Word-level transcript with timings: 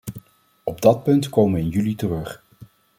Op 0.63 0.81
dat 0.81 1.03
punt 1.03 1.29
komen 1.29 1.53
we 1.59 1.65
in 1.65 1.69
juli 1.69 1.95
terug. 1.95 2.43